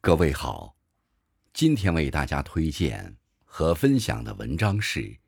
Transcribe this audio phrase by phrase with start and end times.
[0.00, 0.76] 各位好，
[1.52, 5.18] 今天为大家推荐和分享的文章是：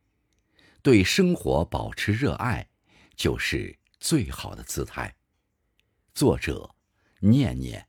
[0.81, 2.69] 对生活保持热爱，
[3.17, 5.13] 就是最好的姿态。
[6.15, 6.73] 作者：
[7.19, 7.85] 念念，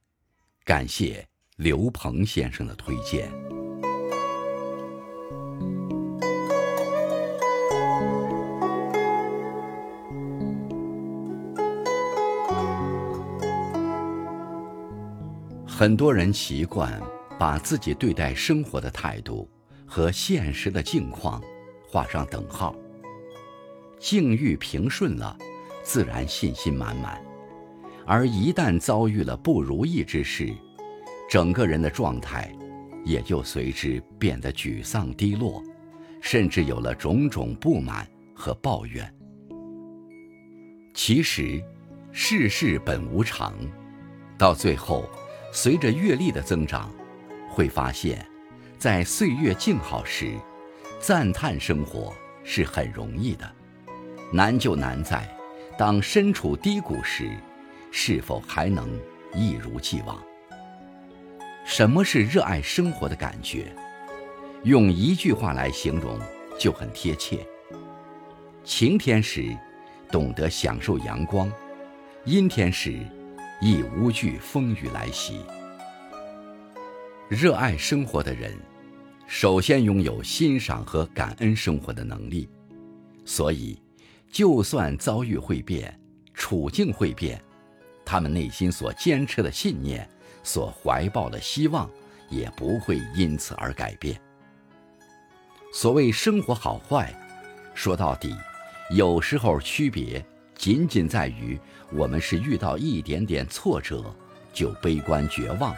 [0.65, 3.50] 感谢刘鹏先生的推荐。
[15.81, 17.01] 很多人习惯
[17.39, 19.49] 把自己对待生活的态度
[19.83, 21.41] 和现实的境况
[21.87, 22.75] 画上等号。
[23.99, 25.35] 境遇平顺了，
[25.81, 27.19] 自然信心满满；
[28.05, 30.53] 而一旦遭遇了不如意之事，
[31.27, 32.55] 整个人的状态
[33.03, 35.63] 也就随之变得沮丧低落，
[36.21, 39.11] 甚至有了种种不满和抱怨。
[40.93, 41.59] 其实，
[42.11, 43.55] 世事本无常，
[44.37, 45.09] 到最后。
[45.53, 46.89] 随着阅历的增长，
[47.49, 48.25] 会发现，
[48.77, 50.33] 在岁月静好时，
[50.99, 52.13] 赞叹生活
[52.43, 53.45] 是很容易的；
[54.31, 55.27] 难就难在，
[55.77, 57.29] 当身处低谷时，
[57.91, 58.89] 是否还能
[59.33, 60.17] 一如既往？
[61.65, 63.75] 什么是热爱生活的感觉？
[64.63, 66.17] 用一句话来形容
[66.57, 67.45] 就很贴切：
[68.63, 69.53] 晴天时，
[70.09, 71.49] 懂得享受阳光；
[72.23, 72.99] 阴天时，
[73.63, 75.39] 亦无惧风雨来袭。
[77.29, 78.57] 热爱生活的人，
[79.27, 82.49] 首先拥有欣赏和感恩生活的能力，
[83.23, 83.79] 所以，
[84.31, 85.95] 就算遭遇会变，
[86.33, 87.39] 处境会变，
[88.03, 90.09] 他们内心所坚持的信念，
[90.43, 91.87] 所怀抱的希望，
[92.29, 94.19] 也不会因此而改变。
[95.71, 97.13] 所谓生活好坏，
[97.75, 98.35] 说到底，
[98.89, 100.25] 有时候区别。
[100.61, 101.59] 仅仅在于，
[101.91, 104.13] 我们是遇到一点点挫折
[104.53, 105.75] 就悲观绝望，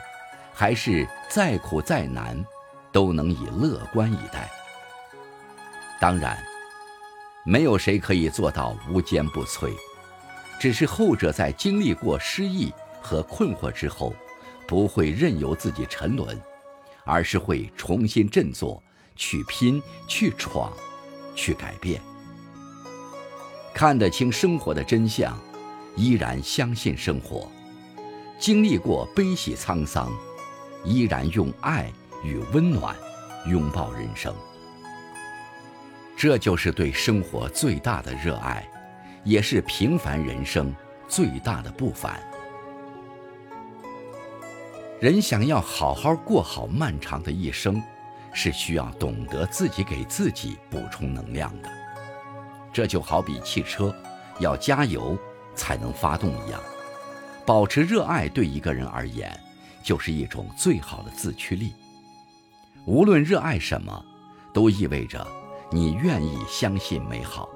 [0.53, 2.45] 还是再苦再难
[2.91, 4.51] 都能以乐观以待。
[6.01, 6.37] 当然，
[7.45, 9.71] 没有谁可以做到无坚不摧，
[10.59, 12.69] 只是后者在经历过失意
[13.01, 14.13] 和困惑之后，
[14.67, 16.37] 不会任由自己沉沦，
[17.05, 18.83] 而是会重新振作，
[19.15, 20.73] 去拼，去闯，
[21.37, 22.01] 去改变。
[23.73, 25.37] 看得清生活的真相，
[25.95, 27.47] 依然相信生活；
[28.37, 30.11] 经历过悲喜沧桑，
[30.83, 31.91] 依然用爱
[32.23, 32.95] 与温暖
[33.47, 34.33] 拥抱人生。
[36.15, 38.63] 这就是对生活最大的热爱，
[39.23, 40.73] 也是平凡人生
[41.07, 42.21] 最大的不凡。
[45.01, 47.81] 人想要好好过好漫长的一生，
[48.31, 51.82] 是需要懂得自己给自己补充能量的。
[52.73, 53.95] 这就好比汽车
[54.39, 55.15] 要加油
[55.55, 56.59] 才能发动一样，
[57.45, 59.39] 保持热爱对一个人而言
[59.83, 61.73] 就是一种最好的自驱力。
[62.85, 64.03] 无论热爱什么，
[64.51, 65.25] 都意味着
[65.71, 67.47] 你愿意相信美好，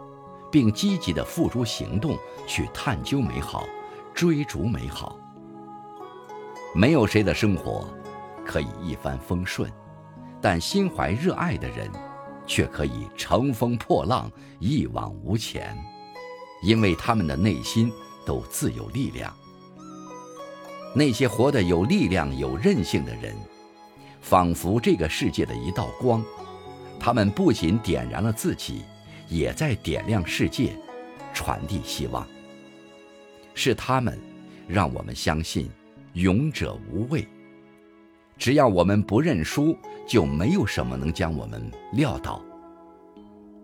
[0.51, 3.67] 并积极地付诸行动去探究美好、
[4.13, 5.17] 追逐美好。
[6.75, 7.87] 没有谁的生活
[8.45, 9.71] 可以一帆风顺，
[10.39, 11.91] 但心怀热爱的人。
[12.47, 15.77] 却可以乘风破浪，一往无前，
[16.63, 17.91] 因为他们的内心
[18.25, 19.31] 都自有力量。
[20.95, 23.35] 那些活得有力量、有韧性的人，
[24.21, 26.23] 仿佛这个世界的一道光，
[26.99, 28.83] 他们不仅点燃了自己，
[29.27, 30.75] 也在点亮世界，
[31.33, 32.25] 传递希望。
[33.53, 34.17] 是他们，
[34.67, 35.69] 让我们相信
[36.13, 37.27] 勇者无畏。
[38.37, 39.75] 只要我们不认输，
[40.07, 42.43] 就没有什么能将我们撂倒。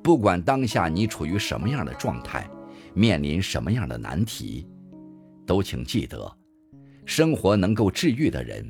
[0.02, 2.50] 不管当下你处于什么样的状态，
[2.94, 4.68] 面临什么样的难题，
[5.46, 6.30] 都请记得，
[7.06, 8.70] 生活能够治愈的人，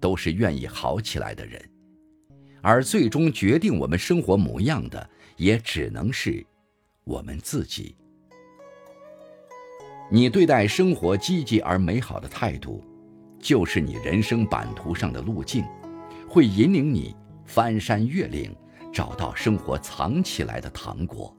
[0.00, 1.62] 都是愿意好起来的人，
[2.60, 6.44] 而最终决定我们生活模样的，也只能是
[7.04, 7.94] 我们自己。
[10.10, 12.82] 你对待生活积极而美好的态度。
[13.44, 15.62] 就是你人生版图上的路径，
[16.26, 17.14] 会引领你
[17.44, 18.50] 翻山越岭，
[18.90, 21.36] 找到生活藏起来的糖果。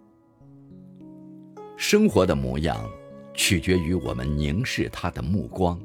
[1.75, 2.87] 生活的模样，
[3.33, 5.81] 取决于我们凝视它的目光。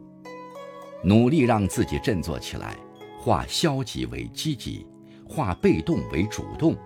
[1.02, 2.76] 努力让自己振作起来，
[3.18, 4.86] 化消极为积极，
[5.26, 6.76] 化被动为主动。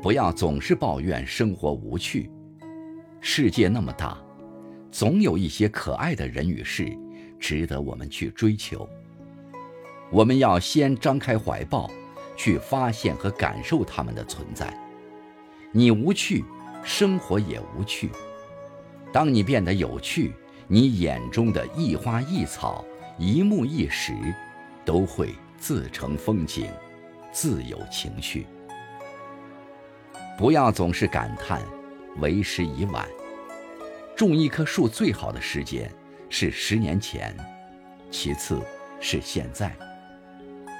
[0.00, 2.30] 不要总是抱怨生活无趣。
[3.20, 4.16] 世界那么大，
[4.90, 6.96] 总有一些可爱的人与事。
[7.38, 8.88] 值得我们去追求。
[10.10, 11.90] 我们要先张开怀抱，
[12.36, 14.72] 去发现和感受他们的存在。
[15.72, 16.44] 你无趣，
[16.84, 18.10] 生活也无趣。
[19.12, 20.32] 当你变得有趣，
[20.68, 22.84] 你眼中的一花一草、
[23.18, 24.12] 一木一石，
[24.84, 26.68] 都会自成风景，
[27.32, 28.46] 自有情趣。
[30.38, 31.62] 不要总是感叹
[32.18, 33.08] 为时已晚。
[34.16, 35.90] 种一棵树最好的时间
[36.36, 37.32] 是十年前，
[38.10, 38.60] 其次
[39.00, 39.72] 是现在。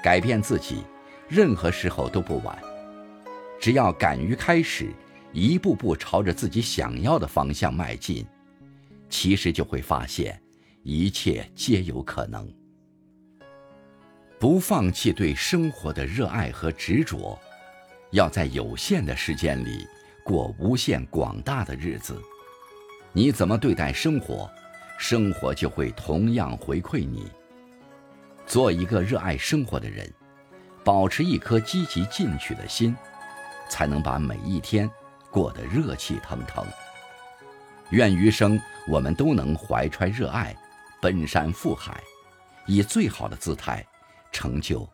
[0.03, 0.83] 改变自己，
[1.29, 2.59] 任何时候都不晚。
[3.57, 4.91] 只要敢于开始，
[5.31, 8.25] 一步步朝着自己想要的方向迈进，
[9.09, 10.37] 其实就会发现，
[10.83, 12.53] 一切皆有可能。
[14.37, 17.39] 不放弃对生活的热爱和执着，
[18.11, 19.87] 要在有限的时间里
[20.21, 22.21] 过无限广大的日子。
[23.13, 24.51] 你怎么对待生活，
[24.97, 27.31] 生活就会同样回馈你。
[28.45, 30.11] 做一个热爱生活的人，
[30.83, 32.95] 保持一颗积极进取的心，
[33.69, 34.89] 才能把每一天
[35.31, 36.65] 过得热气腾腾。
[37.91, 40.55] 愿余生我们都能怀揣热爱，
[41.01, 42.01] 奔山赴海，
[42.65, 43.85] 以最好的姿态。
[44.31, 44.85] 成就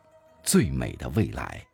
[0.44, 1.66] 最美的未来。